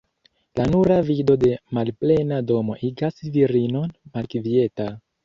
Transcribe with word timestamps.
La 0.59 0.63
nura 0.75 0.95
vido 1.09 1.35
de 1.43 1.51
malplena 1.79 2.39
domo 2.53 2.79
igas 2.89 3.21
virinon 3.37 3.93
malkvieta. 4.17 4.89